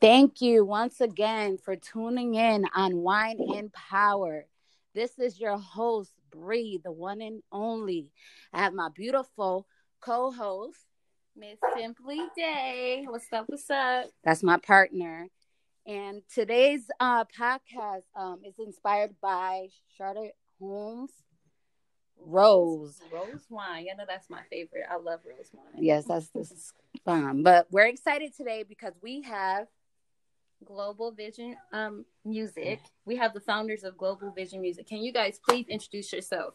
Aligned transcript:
Thank 0.00 0.42
you 0.42 0.64
once 0.64 1.00
again 1.00 1.56
for 1.56 1.74
tuning 1.74 2.34
in 2.34 2.66
on 2.74 2.98
Wine 2.98 3.38
and 3.54 3.72
Power. 3.72 4.46
This 4.94 5.18
is 5.18 5.40
your 5.40 5.56
host, 5.56 6.12
Bree, 6.30 6.78
the 6.84 6.92
one 6.92 7.22
and 7.22 7.42
only. 7.50 8.12
I 8.52 8.58
have 8.58 8.74
my 8.74 8.88
beautiful 8.94 9.66
co 10.00 10.30
host, 10.30 10.78
Miss 11.34 11.58
Simply 11.74 12.20
Day. 12.36 13.06
What's 13.08 13.32
up? 13.32 13.46
What's 13.48 13.70
up? 13.70 14.06
That's 14.22 14.42
my 14.42 14.58
partner. 14.58 15.28
And 15.86 16.22
today's 16.32 16.90
uh, 17.00 17.24
podcast 17.24 18.02
um, 18.14 18.40
is 18.44 18.58
inspired 18.58 19.14
by 19.22 19.68
Charlotte 19.96 20.36
Holmes 20.60 21.12
Rose. 22.24 23.00
Rose 23.12 23.46
wine. 23.50 23.86
I 23.92 23.96
know 23.96 24.04
that's 24.08 24.28
my 24.30 24.40
favorite. 24.50 24.84
I 24.90 24.96
love 24.96 25.20
rose 25.24 25.50
wine. 25.52 25.82
Yes, 25.84 26.04
that's 26.06 26.28
this 26.28 26.50
is 26.50 26.72
fun. 27.04 27.42
But 27.42 27.66
we're 27.70 27.86
excited 27.86 28.36
today 28.36 28.64
because 28.68 28.94
we 29.02 29.22
have 29.22 29.66
Global 30.64 31.12
Vision 31.12 31.56
um, 31.72 32.04
Music. 32.24 32.80
We 33.04 33.16
have 33.16 33.34
the 33.34 33.40
founders 33.40 33.84
of 33.84 33.96
Global 33.96 34.30
Vision 34.32 34.60
Music. 34.60 34.86
Can 34.88 34.98
you 34.98 35.12
guys 35.12 35.38
please 35.46 35.66
introduce 35.68 36.12
yourself? 36.12 36.54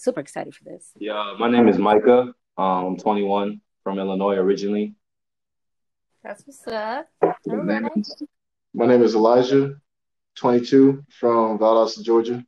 super 0.00 0.20
excited 0.20 0.54
for 0.54 0.62
this. 0.62 0.92
Yeah, 1.00 1.34
my 1.40 1.50
name 1.50 1.66
is 1.66 1.76
Micah. 1.76 2.32
Um, 2.56 2.84
I'm 2.86 2.96
21 2.96 3.60
from 3.82 3.98
Illinois 3.98 4.36
originally. 4.36 4.94
That's 6.22 6.44
what's 6.46 6.64
up. 6.68 7.08
My 7.46 7.80
name 7.80 7.88
is- 7.96 8.22
My 8.74 8.86
name 8.86 9.02
is 9.02 9.16
Elijah, 9.16 9.74
22 10.36 11.04
from 11.18 11.58
Valdosta, 11.58 12.00
Georgia. 12.04 12.44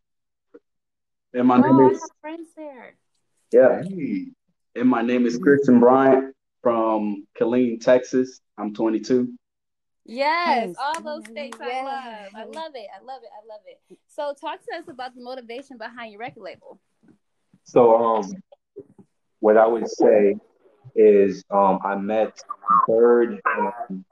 And 1.33 1.47
my 1.47 1.59
Oh, 1.59 1.61
name 1.62 1.80
I 1.80 1.91
is 1.93 2.01
have 2.01 2.11
friends 2.20 2.48
there. 2.57 2.95
yeah, 3.52 3.83
Hey, 3.83 4.27
and 4.75 4.88
my 4.88 5.02
name 5.02 5.27
is 5.27 5.38
Christian 5.38 5.80
Bryant 5.80 6.34
from 6.62 7.27
Killeen, 7.38 7.80
Texas. 7.80 8.41
I'm 8.59 8.74
22. 8.74 9.32
Yes, 10.07 10.68
Yes. 10.68 10.77
all 10.80 11.01
those 11.02 11.24
states 11.27 11.57
I 11.60 11.82
love. 11.82 12.32
I 12.35 12.45
love 12.45 12.73
it. 12.74 12.88
I 12.99 13.05
love 13.05 13.23
it. 13.23 13.30
I 13.32 13.46
love 13.49 13.60
it. 13.66 13.99
So 14.09 14.35
talk 14.40 14.60
to 14.66 14.77
us 14.79 14.88
about 14.88 15.15
the 15.15 15.23
motivation 15.23 15.79
behind 15.79 16.13
your 16.13 16.21
record 16.21 16.43
label. 16.43 16.80
So 17.65 17.96
um, 18.16 18.33
what 19.38 19.57
I 19.57 19.66
would 19.66 19.88
say 19.88 20.37
is 20.96 21.45
um, 21.51 21.79
I 21.85 21.95
met 21.95 22.43
Bird 22.88 23.40
and 23.88 24.05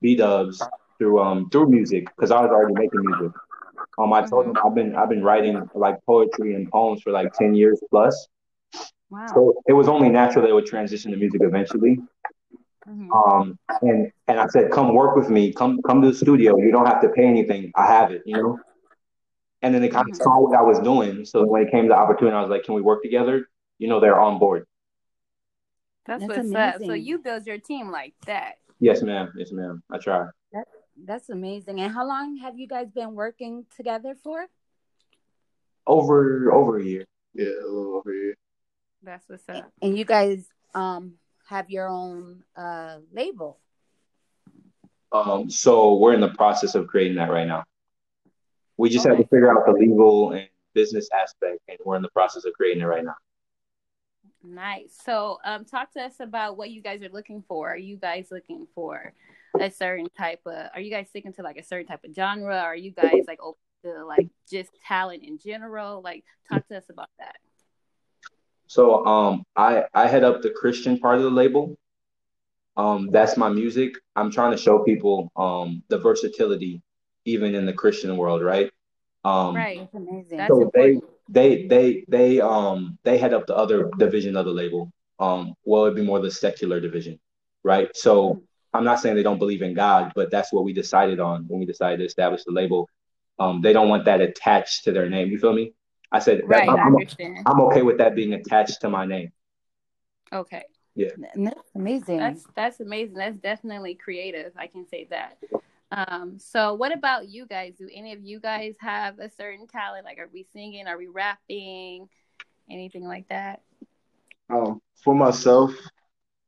B 0.00 0.16
Dubs 0.16 0.66
through 0.98 1.20
um 1.20 1.48
through 1.50 1.68
music 1.68 2.06
because 2.16 2.30
I 2.30 2.40
was 2.40 2.50
already 2.50 2.74
making 2.74 3.02
music. 3.02 3.32
Um, 3.98 4.12
I 4.12 4.26
told 4.26 4.46
them 4.46 4.56
I've 4.64 4.74
been 4.74 4.94
I've 4.94 5.08
been 5.08 5.22
writing 5.22 5.68
like 5.74 5.96
poetry 6.04 6.54
and 6.54 6.70
poems 6.70 7.02
for 7.02 7.12
like 7.12 7.32
10 7.32 7.54
years 7.54 7.80
plus. 7.90 8.28
Wow. 9.08 9.26
So 9.32 9.54
it 9.66 9.72
was 9.72 9.88
only 9.88 10.08
natural 10.08 10.44
they 10.44 10.52
would 10.52 10.66
transition 10.66 11.12
to 11.12 11.16
music 11.16 11.40
eventually. 11.42 11.98
Mhm. 12.86 13.10
Um, 13.10 13.58
and 13.82 14.12
and 14.28 14.38
I 14.38 14.46
said, 14.48 14.70
come 14.70 14.94
work 14.94 15.16
with 15.16 15.30
me. 15.30 15.52
Come 15.52 15.80
come 15.82 16.02
to 16.02 16.08
the 16.08 16.14
studio. 16.14 16.58
You 16.58 16.70
don't 16.70 16.86
have 16.86 17.00
to 17.02 17.08
pay 17.08 17.24
anything. 17.24 17.72
I 17.74 17.86
have 17.86 18.10
it. 18.10 18.22
You 18.26 18.36
know. 18.36 18.58
And 19.62 19.74
then 19.74 19.82
they 19.82 19.88
kind 19.88 20.08
of 20.08 20.16
saw 20.16 20.38
what 20.40 20.56
I 20.56 20.62
was 20.62 20.78
doing. 20.80 21.24
So 21.24 21.44
when 21.44 21.62
it 21.62 21.70
came 21.70 21.84
to 21.84 21.88
the 21.88 21.96
opportunity, 21.96 22.36
I 22.36 22.40
was 22.40 22.50
like, 22.50 22.64
can 22.64 22.74
we 22.74 22.82
work 22.82 23.02
together? 23.02 23.48
You 23.78 23.88
know, 23.88 23.98
they're 24.00 24.20
on 24.20 24.38
board. 24.38 24.66
That's, 26.04 26.24
That's 26.24 26.44
what's 26.44 26.54
up. 26.54 26.82
So 26.84 26.92
you 26.92 27.18
build 27.18 27.46
your 27.46 27.58
team 27.58 27.90
like 27.90 28.14
that. 28.26 28.58
Yes, 28.78 29.02
ma'am. 29.02 29.32
Yes, 29.36 29.50
ma'am. 29.50 29.82
I 29.90 29.98
try. 29.98 30.26
That's 30.52 30.70
amazing. 31.28 31.80
And 31.80 31.92
how 31.92 32.06
long 32.06 32.36
have 32.38 32.58
you 32.58 32.66
guys 32.66 32.90
been 32.90 33.14
working 33.14 33.66
together 33.76 34.14
for? 34.22 34.46
Over 35.86 36.52
over 36.52 36.78
a 36.78 36.84
year. 36.84 37.04
yeah, 37.34 37.46
a 37.46 37.66
little 37.66 37.96
over 37.96 38.12
here. 38.12 38.34
That's 39.02 39.28
what's 39.28 39.48
up. 39.48 39.70
And 39.82 39.96
you 39.96 40.04
guys 40.04 40.46
um 40.74 41.14
have 41.48 41.70
your 41.70 41.88
own 41.88 42.42
uh 42.56 42.98
label. 43.12 43.58
Um, 45.12 45.48
so 45.48 45.96
we're 45.96 46.14
in 46.14 46.20
the 46.20 46.30
process 46.30 46.74
of 46.74 46.88
creating 46.88 47.16
that 47.16 47.30
right 47.30 47.46
now. 47.46 47.64
We 48.76 48.90
just 48.90 49.06
have 49.06 49.16
to 49.16 49.24
figure 49.24 49.56
out 49.56 49.64
the 49.64 49.72
legal 49.72 50.32
and 50.32 50.48
business 50.74 51.08
aspect, 51.14 51.60
and 51.68 51.78
we're 51.84 51.96
in 51.96 52.02
the 52.02 52.10
process 52.10 52.44
of 52.44 52.52
creating 52.54 52.82
it 52.82 52.86
right 52.86 53.04
now. 53.04 53.14
Nice. 54.44 54.96
So, 55.04 55.38
um, 55.44 55.64
talk 55.64 55.92
to 55.94 56.00
us 56.00 56.20
about 56.20 56.56
what 56.56 56.70
you 56.70 56.82
guys 56.82 57.02
are 57.02 57.08
looking 57.08 57.42
for. 57.48 57.70
Are 57.70 57.76
you 57.76 57.96
guys 57.96 58.28
looking 58.30 58.66
for 58.74 59.12
a 59.60 59.70
certain 59.70 60.08
type 60.16 60.40
of? 60.46 60.70
Are 60.74 60.80
you 60.80 60.90
guys 60.90 61.08
sticking 61.08 61.32
to 61.34 61.42
like 61.42 61.56
a 61.56 61.64
certain 61.64 61.86
type 61.86 62.04
of 62.04 62.14
genre? 62.14 62.56
Are 62.56 62.76
you 62.76 62.90
guys 62.90 63.24
like 63.26 63.40
open 63.42 63.60
to 63.84 64.04
like 64.04 64.28
just 64.50 64.70
talent 64.86 65.22
in 65.24 65.38
general? 65.38 66.02
Like, 66.02 66.24
talk 66.48 66.66
to 66.68 66.76
us 66.76 66.84
about 66.90 67.10
that. 67.18 67.36
So 68.66 69.04
um 69.06 69.44
I 69.54 69.84
I 69.94 70.08
head 70.08 70.24
up 70.24 70.42
the 70.42 70.50
Christian 70.50 70.98
part 70.98 71.16
of 71.18 71.22
the 71.22 71.30
label. 71.30 71.76
Um 72.76 73.08
that's 73.10 73.36
my 73.36 73.48
music. 73.48 73.94
I'm 74.16 74.30
trying 74.30 74.52
to 74.52 74.56
show 74.56 74.80
people 74.80 75.30
um 75.36 75.82
the 75.88 75.98
versatility 75.98 76.82
even 77.24 77.54
in 77.54 77.66
the 77.66 77.72
Christian 77.72 78.16
world, 78.16 78.42
right? 78.42 78.70
Um 79.24 79.54
Right. 79.54 79.78
That's 79.80 79.94
amazing. 79.94 80.38
That's 80.38 80.50
so 80.50 80.70
they 80.74 81.00
they 81.28 81.66
they 81.66 82.04
they 82.08 82.40
um 82.40 82.98
they 83.04 83.18
head 83.18 83.32
up 83.32 83.46
the 83.46 83.56
other 83.56 83.90
division 83.98 84.36
of 84.36 84.46
the 84.46 84.52
label. 84.52 84.90
Um 85.18 85.54
well 85.64 85.84
it'd 85.84 85.96
be 85.96 86.02
more 86.02 86.20
the 86.20 86.30
secular 86.30 86.80
division, 86.80 87.18
right? 87.62 87.88
So 87.96 88.42
I'm 88.76 88.84
not 88.84 89.00
saying 89.00 89.16
they 89.16 89.22
don't 89.22 89.38
believe 89.38 89.62
in 89.62 89.74
God, 89.74 90.12
but 90.14 90.30
that's 90.30 90.52
what 90.52 90.64
we 90.64 90.72
decided 90.72 91.20
on 91.20 91.44
when 91.48 91.60
we 91.60 91.66
decided 91.66 91.98
to 91.98 92.04
establish 92.04 92.44
the 92.44 92.52
label. 92.52 92.88
Um 93.38 93.60
they 93.60 93.72
don't 93.72 93.88
want 93.88 94.04
that 94.04 94.20
attached 94.20 94.84
to 94.84 94.92
their 94.92 95.08
name. 95.08 95.28
You 95.28 95.38
feel 95.38 95.52
me? 95.52 95.74
I 96.12 96.18
said 96.20 96.42
Right. 96.44 96.68
I 96.68 96.72
I'm, 96.72 96.78
I'm, 96.78 96.94
understand. 96.94 97.38
I'm 97.46 97.60
okay 97.62 97.82
with 97.82 97.98
that 97.98 98.14
being 98.14 98.34
attached 98.34 98.80
to 98.82 98.88
my 98.88 99.06
name. 99.06 99.32
Okay. 100.32 100.64
Yeah. 100.94 101.10
that's 101.34 101.70
amazing. 101.74 102.18
That's 102.18 102.44
that's 102.54 102.80
amazing. 102.80 103.16
That's 103.16 103.36
definitely 103.38 103.94
creative. 103.94 104.52
I 104.56 104.66
can 104.66 104.86
say 104.86 105.06
that. 105.10 105.38
Um, 105.92 106.38
so 106.38 106.74
what 106.74 106.92
about 106.92 107.28
you 107.28 107.46
guys? 107.46 107.74
Do 107.78 107.88
any 107.92 108.12
of 108.12 108.24
you 108.24 108.40
guys 108.40 108.74
have 108.80 109.18
a 109.18 109.30
certain 109.30 109.66
talent? 109.66 110.04
Like 110.04 110.18
are 110.18 110.30
we 110.32 110.46
singing? 110.52 110.86
Are 110.86 110.98
we 110.98 111.06
rapping? 111.08 112.08
Anything 112.70 113.06
like 113.06 113.28
that? 113.28 113.62
Um, 114.50 114.80
for 115.02 115.14
myself, 115.14 115.72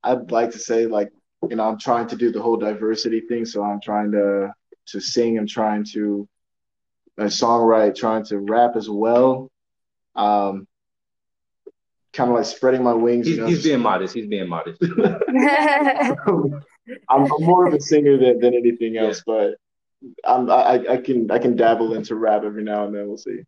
I'd 0.02 0.30
like 0.30 0.50
to 0.52 0.58
say 0.58 0.86
like, 0.86 1.10
you 1.48 1.56
know, 1.56 1.68
I'm 1.68 1.78
trying 1.78 2.08
to 2.08 2.16
do 2.16 2.32
the 2.32 2.42
whole 2.42 2.56
diversity 2.56 3.20
thing. 3.20 3.44
So 3.44 3.62
I'm 3.62 3.80
trying 3.80 4.12
to 4.12 4.52
to 4.88 5.00
sing. 5.00 5.38
I'm 5.38 5.46
trying 5.46 5.84
to 5.92 6.28
uh, 7.18 7.24
songwrite, 7.24 7.96
trying 7.96 8.24
to 8.26 8.38
rap 8.38 8.76
as 8.76 8.88
well. 8.88 9.50
Um, 10.16 10.66
kind 12.12 12.30
of 12.30 12.36
like 12.36 12.46
spreading 12.46 12.82
my 12.82 12.94
wings. 12.94 13.26
He's, 13.26 13.36
you 13.36 13.42
know, 13.42 13.48
he's 13.48 13.62
being 13.62 13.80
modest. 13.80 14.14
He's 14.14 14.26
being 14.26 14.48
modest. 14.48 14.82
I'm, 16.22 16.62
I'm 17.08 17.28
more 17.40 17.66
of 17.66 17.74
a 17.74 17.80
singer 17.80 18.16
than, 18.16 18.40
than 18.40 18.54
anything 18.54 18.96
else, 18.96 19.22
but 19.26 19.54
I'm, 20.24 20.50
I, 20.50 20.84
I 20.88 20.96
can 20.98 21.30
I 21.30 21.38
can 21.38 21.56
dabble 21.56 21.94
into 21.94 22.14
rap 22.14 22.42
every 22.44 22.64
now 22.64 22.86
and 22.86 22.94
then. 22.94 23.08
We'll 23.08 23.18
see. 23.18 23.40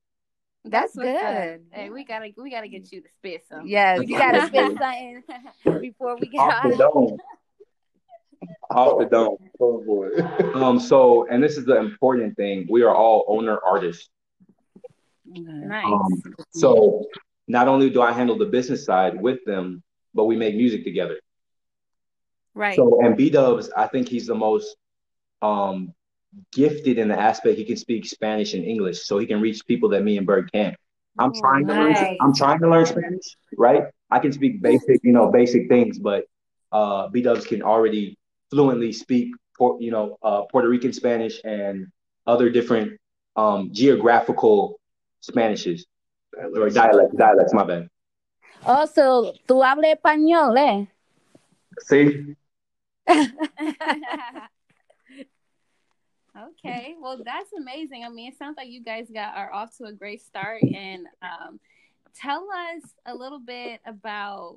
That's 0.65 0.95
what's 0.95 1.09
up. 1.09 1.35
good. 1.35 1.61
Hey, 1.71 1.91
we 1.91 2.05
gotta 2.05 2.31
we 2.37 2.51
gotta 2.51 2.69
get 2.69 2.93
you 2.93 3.01
to 3.01 3.09
spit 3.17 3.45
some. 3.49 3.67
Yes, 3.67 4.01
you 4.07 4.19
gotta 4.19 4.47
spit 4.47 4.79
something 4.79 5.23
before 5.81 6.17
we 6.21 6.29
get 6.29 6.41
Off 6.41 6.63
the 6.63 6.85
out. 6.85 7.19
Dome. 8.59 8.79
Off 8.79 8.99
the 8.99 9.07
dome. 9.07 9.37
Oh 9.61 9.83
boy. 9.85 10.09
Um. 10.55 10.79
So, 10.81 11.27
and 11.29 11.43
this 11.43 11.57
is 11.57 11.65
the 11.65 11.77
important 11.77 12.37
thing. 12.37 12.67
We 12.71 12.83
are 12.83 12.95
all 12.95 13.25
owner 13.29 13.59
artists. 13.65 14.09
Nice. 15.25 15.85
Um. 15.85 16.23
So, 16.51 17.07
not 17.49 17.69
only 17.69 17.91
do 17.91 18.03
I 18.03 18.13
handle 18.13 18.39
the 18.39 18.47
business 18.47 18.85
side 18.85 19.21
with 19.21 19.39
them, 19.45 19.83
but 20.15 20.25
we 20.25 20.37
make 20.37 20.55
music 20.57 20.85
together. 20.85 21.19
right. 22.55 22.75
So, 22.75 23.01
and 23.03 23.17
B 23.17 23.31
Dubs, 23.31 23.71
I 23.77 23.87
think 23.87 24.09
he's 24.09 24.27
the 24.27 24.35
most 24.35 24.77
um 25.43 25.93
gifted 26.53 26.99
in 26.99 27.09
the 27.09 27.19
aspect 27.19 27.59
he 27.59 27.65
can 27.65 27.77
speak 27.77 28.07
Spanish 28.07 28.55
and 28.55 28.65
English, 28.65 29.05
so 29.05 29.19
he 29.19 29.27
can 29.27 29.41
reach 29.41 29.67
people 29.67 29.91
that 29.91 30.03
me 30.05 30.19
and 30.19 30.27
Bird 30.27 30.51
can't. 30.53 30.77
I'm 31.19 31.33
Oh, 31.35 31.41
trying 31.41 31.67
to 31.67 31.75
learn. 31.75 31.95
I'm 32.21 32.35
trying 32.35 32.61
to 32.61 32.69
learn 32.69 32.87
Spanish, 32.87 33.37
right? 33.57 33.85
I 34.11 34.19
can 34.21 34.33
speak 34.33 34.63
basic, 34.63 35.01
you 35.03 35.13
know, 35.13 35.31
basic 35.31 35.69
things, 35.69 35.99
but 35.99 36.25
uh, 36.73 37.09
B 37.09 37.23
Dubs 37.23 37.47
can 37.47 37.63
already 37.63 38.17
fluently 38.51 38.93
speak, 38.93 39.33
you 39.79 39.91
know, 39.91 40.19
uh, 40.23 40.43
Puerto 40.43 40.69
Rican 40.69 40.93
Spanish 40.93 41.41
and 41.45 41.87
other 42.27 42.51
different 42.51 42.99
um, 43.37 43.71
geographical 43.73 44.81
Spanishes 45.21 45.87
or 46.37 46.71
dialects. 46.71 47.17
Dialects, 47.17 47.55
my 47.55 47.65
bad. 47.65 47.89
Also, 48.65 49.33
tú 49.49 49.63
hablas 49.63 49.97
español, 49.97 50.57
eh? 50.59 50.87
See, 51.79 52.37
okay. 53.11 53.27
Well, 57.01 57.21
that's 57.25 57.53
amazing. 57.57 58.05
I 58.05 58.09
mean, 58.09 58.33
it 58.33 58.39
sounds 58.39 58.57
like 58.57 58.69
you 58.69 58.83
guys 58.83 59.09
got 59.13 59.37
are 59.37 59.53
off 59.53 59.77
to 59.79 59.85
a 59.85 59.93
great 59.93 60.23
start. 60.23 60.63
And 60.63 61.07
um, 61.23 61.61
tell 62.15 62.47
us 62.51 62.83
a 63.07 63.15
little 63.15 63.41
bit 63.41 63.81
about 63.87 64.57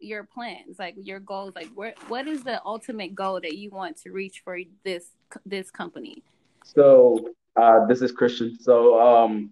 your 0.00 0.24
plans, 0.24 0.78
like 0.78 0.94
your 0.96 1.20
goals. 1.20 1.52
Like, 1.54 1.68
where, 1.74 1.94
what 2.08 2.26
is 2.26 2.42
the 2.42 2.64
ultimate 2.64 3.14
goal 3.14 3.40
that 3.40 3.56
you 3.56 3.70
want 3.70 3.96
to 4.02 4.10
reach 4.10 4.42
for 4.44 4.58
this 4.84 5.06
this 5.46 5.70
company? 5.70 6.22
So 6.64 7.30
uh, 7.56 7.86
this 7.86 8.02
is 8.02 8.12
Christian. 8.12 8.58
So 8.60 9.00
um, 9.00 9.50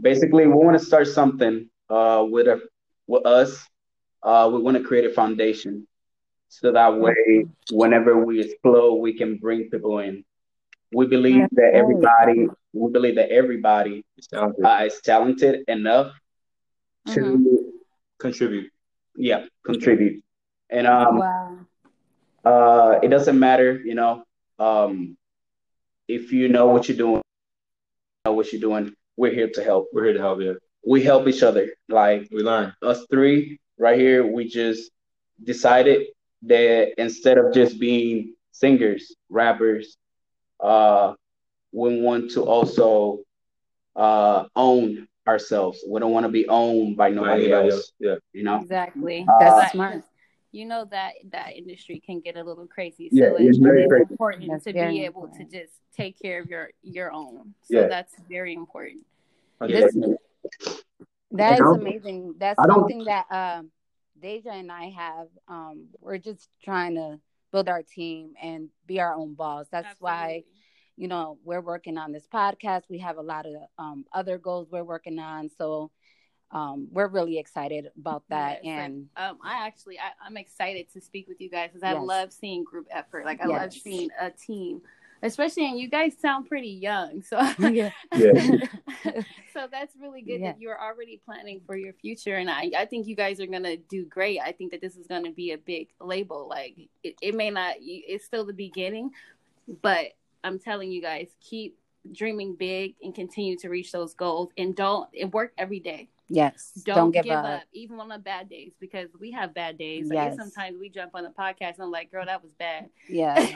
basically, 0.00 0.46
we 0.46 0.54
want 0.54 0.78
to 0.78 0.84
start 0.84 1.06
something 1.06 1.68
uh, 1.88 2.24
with 2.28 2.46
a, 2.46 2.60
with 3.06 3.26
us, 3.26 3.66
uh, 4.22 4.48
we 4.52 4.60
want 4.60 4.76
to 4.76 4.82
create 4.82 5.04
a 5.04 5.12
foundation 5.12 5.86
so 6.50 6.72
that 6.72 6.98
way, 6.98 7.46
whenever 7.70 8.24
we 8.24 8.40
explode, 8.40 8.96
we 8.96 9.16
can 9.16 9.36
bring 9.36 9.70
people 9.70 10.00
in. 10.00 10.24
We 10.92 11.06
believe 11.06 11.46
that 11.52 11.74
everybody, 11.74 12.48
we 12.72 12.90
believe 12.90 13.14
that 13.14 13.30
everybody 13.30 14.04
Talented. 14.28 14.64
uh, 14.64 14.82
is 14.84 15.00
talented 15.00 15.64
enough 15.68 16.12
to, 17.06 17.20
Mhm. 17.20 17.72
Contribute. 18.18 18.70
Yeah, 19.16 19.46
contribute. 19.64 20.22
And 20.70 20.86
um, 20.86 21.18
wow. 21.18 21.58
uh, 22.44 23.00
it 23.02 23.08
doesn't 23.08 23.38
matter, 23.38 23.80
you 23.84 23.94
know, 23.94 24.24
um, 24.58 25.16
if 26.08 26.32
you 26.32 26.48
know 26.48 26.66
what 26.66 26.88
you're 26.88 26.96
doing, 26.96 27.22
know 28.24 28.32
what 28.32 28.52
you're 28.52 28.60
doing. 28.60 28.94
We're 29.16 29.32
here 29.32 29.50
to 29.54 29.64
help. 29.64 29.88
We're 29.92 30.04
here 30.04 30.14
to 30.14 30.20
help 30.20 30.40
you. 30.40 30.58
We 30.86 31.02
help 31.02 31.28
each 31.28 31.42
other. 31.42 31.68
Like 31.88 32.28
We 32.30 32.42
learn. 32.42 32.74
us 32.82 33.06
three 33.10 33.58
right 33.80 33.98
here, 33.98 34.24
we 34.24 34.46
just 34.46 34.90
decided 35.42 36.06
that 36.42 37.00
instead 37.00 37.38
of 37.38 37.52
just 37.52 37.80
being 37.80 38.34
singers, 38.52 39.16
rappers, 39.28 39.96
uh, 40.62 41.14
we 41.72 42.00
want 42.00 42.32
to 42.32 42.42
also 42.42 43.20
uh, 43.96 44.44
own 44.54 45.08
ourselves. 45.30 45.82
We 45.88 45.98
don't 46.00 46.12
want 46.12 46.24
to 46.26 46.32
be 46.32 46.46
owned 46.48 46.96
by 46.96 47.10
nobody 47.10 47.44
Anybody 47.44 47.68
else. 47.70 47.74
else? 47.74 47.92
Yeah. 47.98 48.14
You 48.32 48.42
know? 48.44 48.56
Exactly. 48.60 49.24
Uh, 49.28 49.38
That's 49.38 49.56
Like, 49.56 49.72
smart. 49.72 50.04
You 50.52 50.64
know 50.66 50.84
that 50.90 51.12
that 51.30 51.56
industry 51.56 52.02
can 52.04 52.18
get 52.20 52.36
a 52.36 52.42
little 52.42 52.66
crazy. 52.66 53.08
Yeah, 53.12 53.28
so 53.28 53.36
it's 53.36 53.50
it's 53.50 53.58
very 53.58 53.76
really 53.76 53.88
crazy. 53.88 54.06
important 54.10 54.50
That's 54.50 54.64
to 54.64 54.72
very 54.72 54.92
be 54.98 55.04
able 55.04 55.28
to 55.28 55.44
just 55.44 55.72
take 55.96 56.18
care 56.20 56.40
of 56.42 56.48
your 56.50 56.70
your 56.82 57.12
own. 57.12 57.54
So 57.62 57.80
Yeah. 57.82 57.86
that's 57.86 58.14
very 58.28 58.54
important. 58.54 59.06
This- 59.60 59.96
That 61.32 61.60
is 61.60 61.60
amazing. 61.60 62.34
That's 62.38 62.60
something 62.66 63.04
that 63.04 63.26
um, 63.30 63.70
Deja 64.20 64.50
and 64.50 64.72
I 64.72 64.90
have. 64.90 65.28
Um, 65.46 65.86
we're 66.00 66.18
just 66.18 66.48
trying 66.64 66.96
to 66.96 67.20
build 67.52 67.68
our 67.68 67.82
team 67.84 68.34
and 68.42 68.68
be 68.86 68.98
our 69.00 69.14
own 69.14 69.34
boss. 69.34 69.66
That's 69.70 70.00
why 70.00 70.12
Absolutely. 70.42 70.46
You 71.00 71.08
know 71.08 71.38
we're 71.44 71.62
working 71.62 71.98
on 71.98 72.12
this 72.12 72.26
podcast. 72.32 72.82
We 72.90 72.98
have 72.98 73.16
a 73.16 73.22
lot 73.22 73.46
of 73.46 73.54
um, 73.78 74.04
other 74.12 74.38
goals 74.38 74.68
we're 74.70 74.84
working 74.84 75.18
on. 75.18 75.48
So 75.56 75.90
um, 76.52 76.88
we're 76.92 77.08
really 77.08 77.38
excited 77.38 77.86
about 77.98 78.24
that. 78.28 78.60
Yes, 78.64 78.76
and 78.76 79.06
um, 79.16 79.38
I 79.42 79.66
actually 79.66 79.98
I, 79.98 80.10
I'm 80.24 80.36
excited 80.36 80.92
to 80.92 81.00
speak 81.00 81.26
with 81.28 81.40
you 81.40 81.48
guys 81.50 81.70
because 81.72 81.82
I 81.84 81.92
Yes. 81.92 82.02
love 82.02 82.32
seeing 82.32 82.64
group 82.64 82.86
effort. 82.90 83.24
Like 83.24 83.40
I 83.40 83.46
love 83.46 83.72
seeing 83.72 84.10
a 84.20 84.30
team, 84.30 84.82
especially 85.22 85.66
and 85.66 85.78
you 85.78 85.88
guys 85.88 86.14
sound 86.20 86.48
pretty 86.48 86.68
young. 86.68 87.22
So 87.22 87.38
yeah, 87.58 87.90
so 89.52 89.66
that's 89.70 89.94
really 90.00 90.22
good 90.22 90.40
Yeah. 90.40 90.52
that 90.52 90.60
you're 90.60 90.80
already 90.80 91.20
planning 91.24 91.60
for 91.66 91.76
your 91.76 91.92
future, 91.94 92.36
and 92.36 92.50
I 92.50 92.70
I 92.76 92.84
think 92.84 93.06
you 93.06 93.16
guys 93.16 93.40
are 93.40 93.46
gonna 93.46 93.76
do 93.76 94.04
great. 94.04 94.40
I 94.40 94.52
think 94.52 94.72
that 94.72 94.80
this 94.80 94.96
is 94.96 95.06
gonna 95.06 95.32
be 95.32 95.52
a 95.52 95.58
big 95.58 95.88
label. 96.00 96.46
Like 96.48 96.76
it, 97.02 97.14
it 97.22 97.34
may 97.34 97.50
not, 97.50 97.76
it's 97.80 98.24
still 98.24 98.44
the 98.44 98.52
beginning, 98.52 99.10
but 99.82 100.06
I'm 100.44 100.58
telling 100.58 100.90
you 100.90 101.00
guys, 101.02 101.28
keep 101.40 101.78
dreaming 102.12 102.54
big 102.54 102.94
and 103.02 103.14
continue 103.14 103.56
to 103.58 103.68
reach 103.68 103.92
those 103.92 104.14
goals, 104.14 104.50
and 104.56 104.74
don't 104.74 105.08
and 105.18 105.32
work 105.32 105.52
every 105.58 105.80
day 105.80 106.08
yes. 106.30 106.72
don't, 106.84 107.10
give, 107.10 107.24
give, 107.24 107.34
up. 107.34 107.44
up. 107.44 107.62
even 107.72 108.00
on 108.00 108.08
the 108.08 108.18
bad 108.18 108.48
days 108.48 108.72
because 108.80 109.08
we 109.18 109.30
have 109.32 109.52
bad 109.52 109.76
days 109.76 110.08
Yes. 110.10 110.36
sometimes 110.36 110.78
we 110.78 110.88
jump 110.88 111.10
on 111.14 111.24
the 111.24 111.30
podcast 111.30 111.74
and 111.74 111.80
i'm 111.82 111.90
like 111.90 112.10
girl 112.10 112.24
that 112.24 112.42
was 112.42 112.52
bad 112.54 112.88
Yeah, 113.08 113.34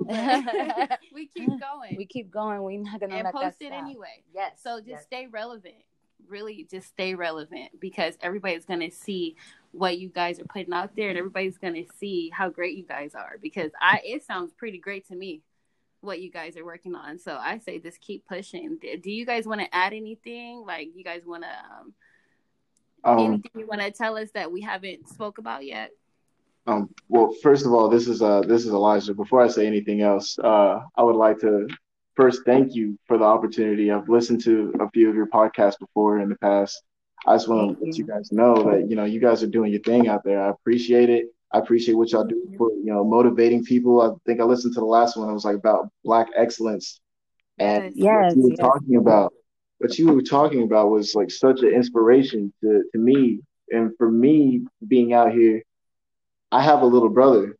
we 1.14 1.26
keep 1.36 1.48
going 1.60 1.96
we 1.96 2.06
keep 2.06 2.30
going. 2.30 2.62
We're 2.62 2.80
not 2.80 3.00
gonna 3.00 3.14
and 3.14 3.28
post 3.28 3.56
it 3.60 3.68
stop. 3.68 3.82
anyway 3.84 4.22
Yes. 4.34 4.58
so 4.62 4.78
just 4.78 4.88
yes. 4.88 5.02
stay 5.04 5.26
relevant 5.26 5.74
really 6.28 6.66
just 6.68 6.88
stay 6.88 7.14
relevant 7.14 7.78
because 7.80 8.14
everybody's 8.20 8.64
gonna 8.64 8.90
see 8.90 9.36
what 9.72 9.98
you 9.98 10.08
guys 10.08 10.40
are 10.40 10.44
putting 10.46 10.72
out 10.72 10.96
there 10.96 11.10
and 11.10 11.18
everybody's 11.18 11.58
gonna 11.58 11.84
see 11.98 12.30
how 12.30 12.48
great 12.48 12.76
you 12.76 12.84
guys 12.84 13.14
are 13.14 13.36
because 13.40 13.70
i 13.80 14.00
it 14.04 14.24
sounds 14.24 14.52
pretty 14.54 14.78
great 14.78 15.06
to 15.06 15.14
me 15.14 15.42
what 16.06 16.20
you 16.20 16.30
guys 16.30 16.56
are 16.56 16.64
working 16.64 16.94
on 16.94 17.18
so 17.18 17.36
i 17.40 17.58
say 17.58 17.78
just 17.78 18.00
keep 18.00 18.26
pushing 18.26 18.78
do 19.02 19.10
you 19.10 19.26
guys 19.26 19.46
want 19.46 19.60
to 19.60 19.74
add 19.74 19.92
anything 19.92 20.64
like 20.66 20.88
you 20.94 21.04
guys 21.04 21.22
want 21.26 21.42
to 21.42 21.48
um, 21.80 21.94
Um, 23.04 23.18
anything 23.26 23.50
you 23.56 23.66
want 23.66 23.82
to 23.82 23.90
tell 23.90 24.16
us 24.16 24.30
that 24.32 24.50
we 24.50 24.60
haven't 24.62 25.08
spoke 25.08 25.38
about 25.38 25.64
yet? 25.64 25.90
um, 26.66 26.88
well, 27.08 27.32
first 27.42 27.64
of 27.64 27.72
all, 27.72 27.88
this 27.88 28.08
is 28.08 28.20
uh, 28.20 28.40
this 28.40 28.62
is 28.66 28.72
Elijah. 28.72 29.14
Before 29.14 29.40
I 29.40 29.46
say 29.46 29.66
anything 29.68 30.00
else, 30.02 30.36
uh, 30.38 30.80
I 30.96 31.02
would 31.04 31.14
like 31.14 31.38
to 31.42 31.68
first 32.16 32.42
thank 32.44 32.74
you 32.74 32.98
for 33.06 33.18
the 33.18 33.24
opportunity. 33.24 33.92
I've 33.92 34.08
listened 34.08 34.42
to 34.44 34.72
a 34.80 34.90
few 34.90 35.08
of 35.08 35.14
your 35.14 35.28
podcasts 35.28 35.78
before 35.78 36.18
in 36.18 36.28
the 36.28 36.34
past. 36.36 36.82
I 37.24 37.36
just 37.36 37.48
want 37.48 37.78
to 37.78 37.84
let 37.84 37.96
you 37.96 38.04
guys 38.04 38.32
know 38.32 38.54
that 38.70 38.90
you 38.90 38.96
know 38.96 39.04
you 39.04 39.20
guys 39.20 39.44
are 39.44 39.46
doing 39.46 39.70
your 39.70 39.82
thing 39.82 40.08
out 40.08 40.24
there. 40.24 40.42
I 40.42 40.50
appreciate 40.50 41.08
it. 41.08 41.26
I 41.56 41.58
appreciate 41.58 41.94
what 41.94 42.12
y'all 42.12 42.24
do 42.24 42.52
for 42.58 42.70
you 42.70 42.92
know 42.92 43.02
motivating 43.02 43.64
people. 43.64 44.02
I 44.02 44.10
think 44.26 44.40
I 44.40 44.44
listened 44.44 44.74
to 44.74 44.80
the 44.80 44.86
last 44.86 45.16
one. 45.16 45.30
It 45.30 45.32
was 45.32 45.46
like 45.46 45.56
about 45.56 45.88
black 46.04 46.28
excellence, 46.36 47.00
and 47.58 47.92
Yes, 47.94 48.34
what 48.34 48.36
you 48.36 48.42
were 48.42 48.50
yes. 48.50 48.58
talking 48.58 48.96
about, 48.96 49.32
what 49.78 49.98
you 49.98 50.12
were 50.12 50.22
talking 50.22 50.64
about 50.64 50.90
was 50.90 51.14
like 51.14 51.30
such 51.30 51.60
an 51.60 51.72
inspiration 51.72 52.52
to 52.60 52.82
to 52.92 52.98
me, 52.98 53.40
and 53.70 53.92
for 53.96 54.10
me 54.10 54.66
being 54.86 55.14
out 55.14 55.32
here, 55.32 55.62
I 56.52 56.62
have 56.62 56.82
a 56.82 56.86
little 56.86 57.08
brother. 57.08 57.56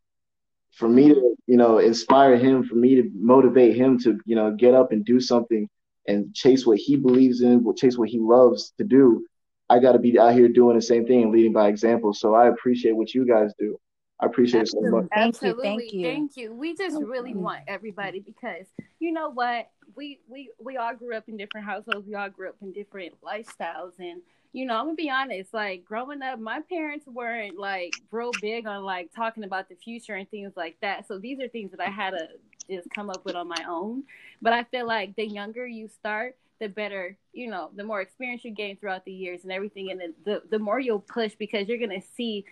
For 0.72 0.90
me 0.90 1.08
to 1.08 1.14
mm-hmm. 1.14 1.50
you 1.50 1.56
know 1.56 1.78
inspire 1.78 2.36
him, 2.36 2.64
for 2.64 2.74
me 2.74 2.96
to 2.96 3.10
motivate 3.14 3.76
him 3.76 3.98
to 4.00 4.20
you 4.26 4.36
know 4.36 4.50
get 4.50 4.74
up 4.74 4.92
and 4.92 5.06
do 5.06 5.20
something 5.20 5.70
and 6.06 6.34
chase 6.34 6.66
what 6.66 6.76
he 6.76 6.96
believes 6.96 7.40
in, 7.40 7.64
chase 7.76 7.96
what 7.96 8.10
he 8.10 8.18
loves 8.18 8.74
to 8.76 8.84
do. 8.84 9.24
I 9.70 9.78
got 9.78 9.92
to 9.92 9.98
be 9.98 10.18
out 10.18 10.34
here 10.34 10.48
doing 10.48 10.76
the 10.76 10.82
same 10.82 11.06
thing 11.06 11.22
and 11.22 11.32
leading 11.32 11.54
by 11.54 11.68
example. 11.68 12.12
So 12.12 12.34
I 12.34 12.48
appreciate 12.48 12.94
what 12.94 13.14
you 13.14 13.26
guys 13.26 13.52
do. 13.58 13.78
I 14.20 14.26
appreciate 14.26 14.62
it 14.62 14.68
so 14.68 14.80
much. 14.80 15.06
Thank 15.14 15.42
you, 15.42 15.48
Absolutely. 15.50 15.62
thank 15.62 15.92
you. 15.92 16.02
Thank 16.02 16.36
you. 16.36 16.54
We 16.54 16.74
just 16.74 16.96
really 17.02 17.34
want 17.34 17.60
everybody 17.68 18.20
because 18.20 18.66
you 18.98 19.12
know 19.12 19.30
what? 19.30 19.70
We 19.94 20.20
we 20.26 20.50
we 20.58 20.78
all 20.78 20.94
grew 20.94 21.14
up 21.14 21.28
in 21.28 21.36
different 21.36 21.66
households. 21.66 22.06
We 22.06 22.14
all 22.14 22.30
grew 22.30 22.48
up 22.48 22.56
in 22.62 22.72
different 22.72 23.14
lifestyles 23.22 23.92
and 23.98 24.22
you 24.56 24.64
know, 24.64 24.78
I'm 24.78 24.86
gonna 24.86 24.94
be 24.94 25.10
honest, 25.10 25.52
like 25.52 25.84
growing 25.84 26.22
up, 26.22 26.38
my 26.38 26.60
parents 26.60 27.06
weren't 27.06 27.58
like 27.58 27.92
real 28.10 28.30
big 28.40 28.66
on 28.66 28.84
like 28.84 29.12
talking 29.14 29.44
about 29.44 29.68
the 29.68 29.74
future 29.74 30.14
and 30.14 30.30
things 30.30 30.52
like 30.56 30.78
that. 30.80 31.06
So 31.06 31.18
these 31.18 31.38
are 31.40 31.48
things 31.48 31.72
that 31.72 31.80
I 31.80 31.90
had 31.90 32.12
to 32.12 32.28
just 32.70 32.88
come 32.88 33.10
up 33.10 33.22
with 33.26 33.34
on 33.34 33.48
my 33.48 33.64
own. 33.68 34.04
But 34.40 34.54
I 34.54 34.64
feel 34.64 34.86
like 34.86 35.14
the 35.14 35.26
younger 35.26 35.66
you 35.66 35.88
start, 35.88 36.36
the 36.58 36.68
better, 36.68 37.16
you 37.32 37.48
know, 37.50 37.70
the 37.76 37.84
more 37.84 38.00
experience 38.00 38.44
you 38.44 38.50
gain 38.50 38.76
throughout 38.76 39.04
the 39.04 39.12
years 39.12 39.42
and 39.44 39.52
everything, 39.52 39.90
and 39.90 40.00
the 40.00 40.14
the, 40.24 40.42
the 40.50 40.58
more 40.58 40.80
you'll 40.80 41.00
push 41.00 41.34
because 41.34 41.68
you're 41.68 41.78
gonna 41.78 42.00
see 42.16 42.44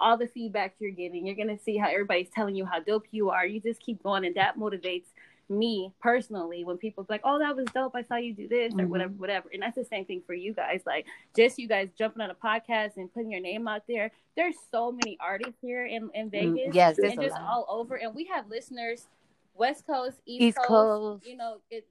all 0.00 0.16
the 0.16 0.26
feedback 0.26 0.74
you're 0.78 0.90
getting. 0.90 1.26
You're 1.26 1.36
gonna 1.36 1.58
see 1.58 1.76
how 1.76 1.88
everybody's 1.88 2.28
telling 2.30 2.54
you 2.56 2.64
how 2.66 2.80
dope 2.80 3.06
you 3.10 3.30
are. 3.30 3.46
You 3.46 3.60
just 3.60 3.80
keep 3.80 4.02
going, 4.02 4.24
and 4.24 4.34
that 4.36 4.58
motivates 4.58 5.04
me 5.48 5.92
personally 6.00 6.64
when 6.64 6.78
people's 6.78 7.08
like, 7.10 7.20
"Oh, 7.24 7.38
that 7.38 7.54
was 7.54 7.66
dope. 7.74 7.94
I 7.94 8.02
saw 8.02 8.16
you 8.16 8.32
do 8.32 8.48
this 8.48 8.72
or 8.74 8.78
Mhm. 8.78 8.88
whatever, 8.88 9.12
whatever." 9.14 9.48
And 9.52 9.62
that's 9.62 9.76
the 9.76 9.84
same 9.84 10.04
thing 10.06 10.22
for 10.26 10.34
you 10.34 10.54
guys. 10.54 10.82
Like, 10.86 11.06
just 11.36 11.58
you 11.58 11.68
guys 11.68 11.90
jumping 11.98 12.22
on 12.22 12.30
a 12.30 12.34
podcast 12.34 12.96
and 12.96 13.12
putting 13.12 13.30
your 13.30 13.40
name 13.40 13.68
out 13.68 13.86
there. 13.86 14.10
There's 14.34 14.56
so 14.70 14.90
many 14.92 15.18
artists 15.20 15.60
here 15.60 15.84
in 15.86 16.10
in 16.14 16.28
Mm, 16.28 16.30
Vegas, 16.30 16.74
yes, 16.74 16.96
there's 16.96 17.12
and 17.12 17.20
just 17.22 17.34
lot. 17.36 17.42
all 17.48 17.66
over. 17.68 17.96
And 17.96 18.14
we 18.14 18.24
have 18.26 18.48
listeners, 18.48 19.08
West 19.54 19.86
Coast, 19.86 20.20
East, 20.24 20.42
East 20.42 20.56
Coast, 20.58 20.68
Coast. 20.68 21.26
You 21.26 21.36
know, 21.36 21.58
it. 21.70 21.86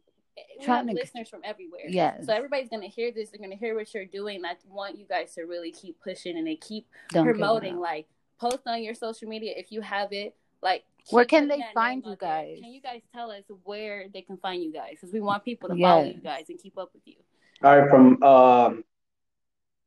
We 0.60 0.66
Trying 0.66 0.88
have 0.88 0.96
to- 0.96 1.02
listeners 1.02 1.30
from 1.30 1.42
everywhere. 1.44 1.82
Yes. 1.88 2.26
So 2.26 2.34
everybody's 2.34 2.70
gonna 2.70 2.88
hear 2.88 3.12
this. 3.12 3.30
They're 3.30 3.40
gonna 3.42 3.56
hear 3.56 3.76
what 3.76 3.94
you're 3.94 4.06
doing. 4.06 4.44
I 4.46 4.56
want 4.70 4.98
you 4.98 5.06
guys 5.06 5.34
to 5.36 5.44
really 5.44 5.72
keep 5.72 6.00
pushing 6.02 6.38
and 6.38 6.48
they 6.48 6.56
keep 6.56 6.88
Don't 7.10 7.26
promoting. 7.26 7.78
Like 7.80 8.08
post 8.40 8.60
on 8.66 8.82
your 8.84 8.94
social 8.96 9.28
media 9.28 9.54
if 9.58 9.72
you 9.72 9.82
have 9.82 10.14
it. 10.14 10.36
Like 10.62 10.84
Where 11.10 11.26
can 11.26 11.48
they 11.48 11.64
find 11.74 12.04
you 12.06 12.12
out 12.12 12.20
there. 12.20 12.30
guys? 12.30 12.60
Can 12.62 12.72
you 12.72 12.82
guys 12.82 13.02
tell 13.14 13.32
us 13.32 13.44
where 13.64 14.08
they 14.14 14.22
can 14.22 14.38
find 14.38 14.64
you 14.64 14.72
guys? 14.72 14.92
Because 14.92 15.12
we 15.12 15.20
want 15.20 15.44
people 15.44 15.70
to 15.70 15.76
follow 15.80 16.04
you 16.04 16.22
guys 16.22 16.46
and 16.50 16.60
keep 16.60 16.78
up 16.78 16.92
with 16.94 17.02
you. 17.06 17.16
All 17.64 17.78
right, 17.80 17.90
from 17.90 18.22
um, 18.24 18.84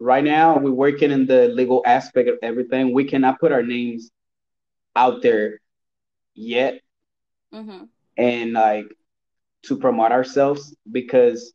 right 0.00 0.22
now, 0.24 0.58
we're 0.58 0.70
working 0.72 1.10
in 1.10 1.26
the 1.26 1.48
legal 1.48 1.82
aspect 1.86 2.28
of 2.28 2.38
everything. 2.42 2.92
We 2.92 3.04
cannot 3.04 3.38
put 3.40 3.50
our 3.52 3.62
names 3.62 4.10
out 4.96 5.22
there 5.22 5.60
yet 6.34 6.80
Mm-hmm. 7.52 7.84
and 8.16 8.52
like 8.52 8.86
to 9.68 9.76
promote 9.78 10.12
ourselves 10.12 10.74
because 10.90 11.54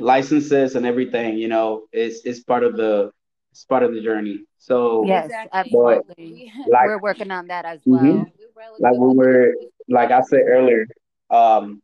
licenses 0.00 0.74
and 0.76 0.86
everything, 0.86 1.38
you 1.38 1.48
know, 1.48 1.82
is 1.92 2.22
is 2.24 2.42
part 2.42 2.64
of 2.64 2.76
the 2.76 3.10
it's 3.52 3.64
part 3.64 3.82
of 3.82 3.92
the 3.94 4.00
journey. 4.00 4.44
So 4.58 5.04
Yes, 5.04 5.44
absolutely. 5.52 6.14
We- 6.30 6.52
like 6.64 6.90
We're 6.90 6.98
working 6.98 7.30
on 7.30 7.48
that 7.48 7.64
as 7.64 7.86
Mhm. 7.86 8.26
well. 8.26 8.32
we're 8.38 8.50
relative- 8.56 8.84
like 8.84 8.96
we 8.98 9.14
were 9.14 9.54
like 9.88 10.10
I 10.10 10.20
said 10.22 10.42
earlier, 10.48 10.86
um, 11.30 11.82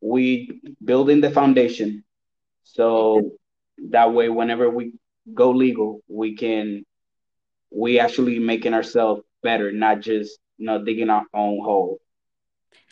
we 0.00 0.60
building 0.84 1.20
the 1.20 1.30
foundation 1.30 2.04
so 2.62 3.32
that 3.90 4.12
way 4.12 4.28
whenever 4.28 4.68
we 4.70 4.92
go 5.34 5.50
legal, 5.50 6.00
we 6.08 6.36
can 6.36 6.84
we 7.70 7.98
actually 8.00 8.38
making 8.38 8.74
ourselves 8.74 9.22
better, 9.42 9.72
not 9.72 10.00
just 10.00 10.38
you 10.58 10.66
know 10.66 10.84
digging 10.84 11.10
our 11.10 11.24
own 11.34 11.58
hole. 11.64 11.98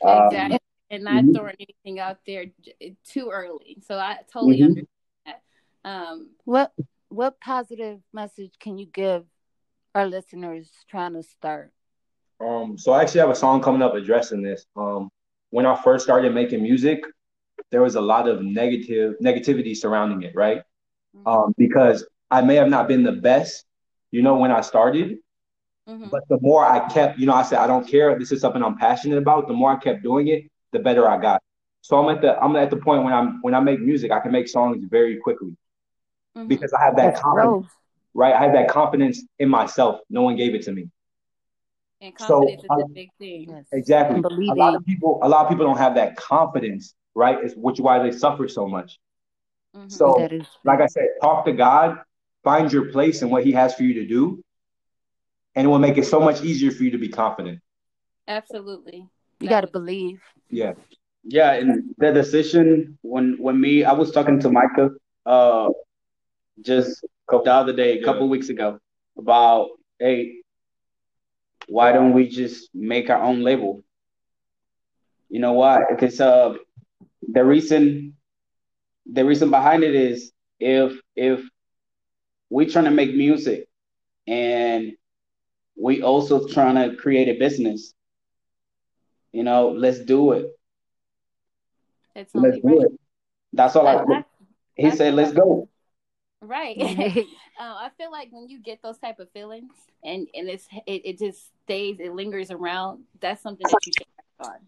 Um, 0.02 0.36
exactly. 0.38 0.59
And 0.90 1.04
not 1.04 1.24
mhm. 1.24 1.34
throwing 1.34 1.56
anything 1.60 2.00
out 2.00 2.18
there 2.26 2.46
too 3.04 3.30
early. 3.30 3.78
So 3.86 3.96
I 3.98 4.18
totally 4.32 4.58
Mhm. 4.58 4.64
understand 4.66 4.88
that. 5.26 5.42
Um, 5.84 6.30
What 6.44 6.72
what 7.08 7.40
positive 7.40 8.00
message 8.12 8.52
can 8.60 8.78
you 8.78 8.86
give 8.86 9.26
our 9.94 10.06
listeners 10.06 10.70
trying 10.88 11.14
to 11.14 11.22
start? 11.22 11.72
Um, 12.40 12.78
so 12.78 12.92
I 12.92 13.02
actually 13.02 13.20
have 13.20 13.30
a 13.30 13.34
song 13.34 13.60
coming 13.62 13.82
up 13.82 13.94
addressing 13.94 14.42
this. 14.42 14.66
Um, 14.76 15.10
when 15.50 15.66
I 15.66 15.74
first 15.74 16.04
started 16.04 16.34
making 16.34 16.62
music, 16.62 17.04
there 17.70 17.82
was 17.82 17.96
a 17.96 18.00
lot 18.00 18.28
of 18.28 18.42
negative 18.42 19.16
negativity 19.20 19.76
surrounding 19.76 20.22
it, 20.22 20.34
right? 20.34 20.62
Mm-hmm. 21.16 21.28
Um, 21.28 21.54
because 21.58 22.06
I 22.30 22.40
may 22.42 22.54
have 22.54 22.68
not 22.68 22.86
been 22.88 23.02
the 23.02 23.12
best, 23.12 23.66
you 24.10 24.22
know, 24.22 24.36
when 24.36 24.52
I 24.52 24.60
started, 24.60 25.18
Mhm. 25.88 26.10
but 26.10 26.22
the 26.28 26.38
more 26.40 26.64
I 26.64 26.88
kept, 26.88 27.18
you 27.18 27.26
know, 27.26 27.34
I 27.34 27.42
said 27.42 27.58
I 27.58 27.66
don't 27.66 27.86
care. 27.86 28.16
This 28.18 28.30
is 28.32 28.40
something 28.40 28.62
I'm 28.62 28.78
passionate 28.78 29.18
about. 29.18 29.48
The 29.48 29.54
more 29.54 29.72
I 29.72 29.76
kept 29.76 30.02
doing 30.02 30.28
it, 30.28 30.49
the 30.72 30.78
better 30.78 31.08
I 31.08 31.18
got. 31.20 31.42
So 31.82 31.98
I'm 31.98 32.14
at 32.14 32.20
the 32.22 32.38
I'm 32.42 32.54
at 32.56 32.70
the 32.70 32.76
point 32.76 33.04
when 33.04 33.12
I'm 33.12 33.40
when 33.42 33.54
I 33.54 33.60
make 33.60 33.80
music, 33.80 34.10
I 34.12 34.20
can 34.20 34.32
make 34.32 34.48
songs 34.48 34.84
very 34.88 35.16
quickly 35.18 35.56
Mhm. 36.36 36.48
because 36.48 36.72
I 36.72 36.80
have 36.84 36.96
that 36.96 37.12
That's 37.14 37.20
confidence, 37.20 37.62
growth. 37.66 37.76
right? 38.14 38.34
I 38.34 38.42
have 38.44 38.52
that 38.52 38.68
confidence 38.68 39.24
in 39.38 39.48
myself. 39.48 40.00
No 40.10 40.22
one 40.22 40.36
gave 40.36 40.54
it 40.54 40.62
to 40.62 40.72
me. 40.72 40.90
And 42.02 42.14
so, 42.18 42.40
confidence 42.40 42.64
is 42.64 42.70
I- 42.70 42.80
a 42.80 42.88
big 42.88 43.10
thing. 43.18 43.64
Exactly. 43.72 44.20
A 44.20 44.54
lot 44.54 44.74
of 44.74 44.84
people, 44.86 45.18
a 45.22 45.28
lot 45.28 45.44
of 45.44 45.48
people 45.50 45.66
don't 45.66 45.78
have 45.78 45.94
that 45.96 46.16
confidence, 46.16 46.94
right? 47.14 47.42
It's 47.42 47.54
which 47.56 47.78
why 47.80 47.98
they 48.02 48.12
suffer 48.12 48.48
so 48.48 48.66
much. 48.66 48.98
Mhm. 49.76 49.90
So, 49.90 50.14
that 50.18 50.32
is 50.32 50.46
like 50.64 50.80
I 50.80 50.86
said, 50.86 51.08
talk 51.20 51.44
to 51.46 51.52
God, 51.52 51.98
find 52.42 52.72
your 52.72 52.90
place 52.90 53.22
and 53.22 53.30
what 53.30 53.44
He 53.44 53.52
has 53.52 53.74
for 53.74 53.82
you 53.82 53.94
to 53.94 54.06
do, 54.06 54.42
and 55.54 55.66
it 55.66 55.68
will 55.68 55.78
make 55.78 55.98
it 55.98 56.04
so 56.04 56.20
much 56.20 56.42
easier 56.42 56.70
for 56.70 56.84
you 56.84 56.90
to 56.92 56.98
be 56.98 57.08
confident. 57.08 57.60
Absolutely. 58.28 59.08
You 59.40 59.48
got 59.48 59.62
to 59.62 59.68
believe. 59.68 60.20
Yeah. 60.50 60.72
Yeah, 61.24 61.52
and 61.52 61.94
the 61.98 62.12
decision 62.12 62.98
when 63.02 63.36
when 63.38 63.60
me 63.60 63.84
I 63.84 63.92
was 63.92 64.10
talking 64.12 64.40
to 64.40 64.50
Micah 64.50 64.90
uh 65.26 65.68
just 66.64 67.04
the 67.30 67.52
other 67.52 67.72
day, 67.72 67.98
a 67.98 68.04
couple 68.04 68.28
weeks 68.28 68.48
ago, 68.48 68.78
about 69.18 69.68
hey, 69.98 70.32
why 71.68 71.92
don't 71.92 72.12
we 72.12 72.28
just 72.28 72.68
make 72.74 73.10
our 73.10 73.22
own 73.22 73.42
label? 73.42 73.82
You 75.28 75.40
know 75.40 75.52
why? 75.54 75.80
Because 75.88 76.20
uh 76.20 76.54
the 77.32 77.44
reason 77.44 78.14
the 79.06 79.24
reason 79.24 79.50
behind 79.50 79.82
it 79.84 79.94
is 79.94 80.32
if 80.60 80.92
if 81.16 81.40
we 82.50 82.66
trying 82.66 82.84
to 82.84 82.90
make 82.90 83.14
music 83.14 83.66
and 84.26 84.92
we 85.80 86.02
also 86.02 86.46
trying 86.46 86.76
to 86.76 86.96
create 86.96 87.28
a 87.28 87.38
business, 87.38 87.94
you 89.32 89.42
know, 89.44 89.70
let's 89.70 90.00
do 90.00 90.32
it. 90.32 90.46
It's 92.14 92.34
Let's 92.34 92.56
do 92.60 92.62
right. 92.68 92.80
it. 92.86 92.92
That's 93.52 93.76
all 93.76 93.86
I, 93.86 93.94
I- 93.96 94.04
I- 94.18 94.24
he 94.76 94.86
I 94.86 94.90
said, 94.90 94.98
feel 95.08 95.14
let's 95.14 95.32
go. 95.32 95.68
Right. 96.42 96.76
Uh, 97.60 97.62
I 97.86 97.90
feel 97.98 98.10
like 98.10 98.28
when 98.30 98.48
you 98.48 98.58
get 98.62 98.80
those 98.82 98.96
type 98.98 99.18
of 99.20 99.30
feelings 99.32 99.70
and 100.02 100.26
and 100.34 100.48
it's 100.48 100.66
it, 100.86 101.02
it 101.04 101.18
just 101.18 101.50
stays, 101.64 101.98
it 102.00 102.14
lingers 102.14 102.50
around. 102.50 103.04
That's 103.20 103.42
something 103.42 103.66
that 103.70 103.86
you 103.86 103.92
should 103.98 104.06
act 104.18 104.48
on. 104.48 104.58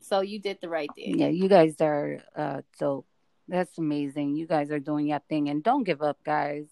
So 0.00 0.20
you 0.20 0.38
did 0.38 0.58
the 0.60 0.68
right 0.68 0.90
thing. 0.94 1.18
yeah, 1.18 1.28
you 1.28 1.48
guys 1.48 1.80
are 1.80 2.18
uh 2.36 2.60
dope. 2.78 3.06
That's 3.48 3.78
amazing. 3.78 4.36
You 4.36 4.46
guys 4.46 4.70
are 4.70 4.78
doing 4.78 5.06
your 5.06 5.20
thing 5.30 5.48
and 5.48 5.62
don't 5.62 5.84
give 5.84 6.02
up, 6.02 6.18
guys. 6.24 6.66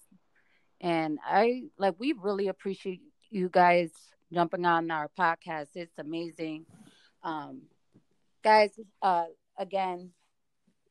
And 0.82 1.18
I 1.24 1.64
like 1.78 1.94
we 1.98 2.12
really 2.12 2.48
appreciate 2.48 3.00
you 3.30 3.48
guys 3.48 3.90
jumping 4.32 4.66
on 4.66 4.90
our 4.90 5.08
podcast. 5.18 5.68
It's 5.74 5.98
amazing. 5.98 6.66
Um 7.24 7.62
guys, 8.42 8.78
uh 9.02 9.24
again, 9.58 10.10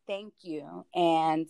thank 0.07 0.33
you 0.41 0.85
and 0.93 1.47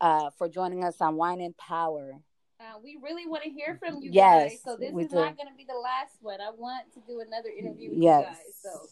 uh 0.00 0.30
for 0.36 0.48
joining 0.48 0.84
us 0.84 1.00
on 1.00 1.16
Wine 1.16 1.40
and 1.40 1.56
Power. 1.56 2.12
Uh, 2.60 2.78
we 2.82 2.98
really 3.02 3.26
want 3.26 3.44
to 3.44 3.50
hear 3.50 3.76
from 3.78 4.02
you 4.02 4.10
Yes, 4.12 4.50
guys. 4.50 4.60
So 4.64 4.76
this 4.76 4.90
is 4.90 5.10
do. 5.10 5.16
not 5.16 5.36
going 5.36 5.48
to 5.48 5.54
be 5.56 5.64
the 5.64 5.78
last 5.78 6.16
one. 6.20 6.40
I 6.40 6.50
want 6.50 6.92
to 6.94 7.00
do 7.06 7.20
another 7.20 7.50
interview 7.56 7.90
with 7.90 8.00
Yes. 8.02 8.20
you 8.20 8.26
guys. 8.26 8.54
So 8.60 8.88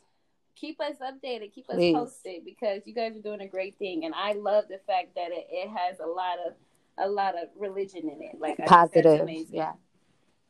keep 0.55 0.81
us 0.81 0.95
updated, 1.03 1.53
keep 1.53 1.69
us 1.69 1.77
posted 1.93 2.45
because 2.45 2.83
you 2.87 2.95
guys 2.95 3.17
are 3.17 3.21
doing 3.23 3.41
a 3.41 3.49
great 3.49 3.77
thing, 3.79 4.05
and 4.05 4.15
I 4.15 4.33
love 4.35 4.65
the 4.69 4.79
fact 4.87 5.17
that 5.17 5.33
it, 5.33 5.47
it 5.51 5.69
has 5.69 5.99
a 6.01 6.07
lot 6.07 6.39
of 6.47 6.55
a 6.99 7.09
lot 7.09 7.35
of 7.35 7.49
religion 7.59 8.09
in 8.09 8.23
it. 8.23 8.41
Like 8.41 8.65
positive. 8.67 9.21
amazing. 9.21 9.57
Yeah. 9.57 9.73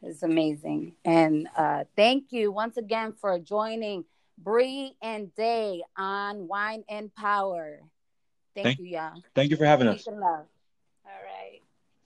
It's 0.03 0.23
amazing. 0.23 0.93
And 1.05 1.49
uh 1.57 1.85
thank 1.97 2.33
you 2.33 2.53
once 2.53 2.77
again 2.77 3.15
for 3.19 3.39
joining 3.39 4.05
Bree 4.39 4.97
and 5.03 5.35
Day 5.35 5.83
on 5.97 6.49
Wine 6.49 6.85
and 6.89 7.15
Power. 7.15 7.81
Thank, 8.55 8.65
Thank- 8.65 8.79
you, 8.79 8.87
y'all. 8.87 9.23
Thank 9.35 9.51
you 9.51 9.57
for 9.57 9.67
having 9.67 9.93
Peace 9.93 10.07
and 10.07 10.21
love. 10.21 10.47
All 11.05 11.23
right. 11.25 11.56